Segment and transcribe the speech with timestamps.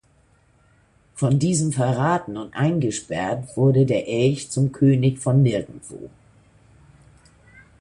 [1.13, 6.09] Von diesem verraten und eingesperrt wurde der Elch zum König von Nirgendwo.